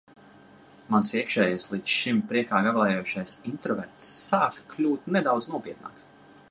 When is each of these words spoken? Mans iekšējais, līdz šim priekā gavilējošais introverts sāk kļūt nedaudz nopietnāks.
Mans 0.93 1.11
iekšējais, 1.19 1.67
līdz 1.73 1.93
šim 1.97 2.23
priekā 2.31 2.63
gavilējošais 2.69 3.35
introverts 3.53 4.09
sāk 4.31 4.61
kļūt 4.75 5.09
nedaudz 5.17 5.55
nopietnāks. 5.55 6.09